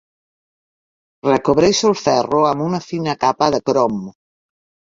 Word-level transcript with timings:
Recobreixo 1.27 1.91
el 1.91 1.95
ferro 2.05 2.39
amb 2.53 2.65
una 2.71 2.81
fina 2.89 3.15
capa 3.27 3.51
de 3.57 3.61
crom. 3.73 4.05